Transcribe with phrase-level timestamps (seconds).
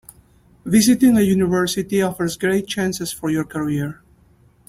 [0.65, 4.01] Visiting a university offers great chances for your career.